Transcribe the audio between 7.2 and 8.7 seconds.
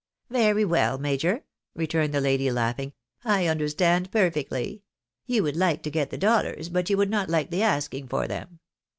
like the asking for them.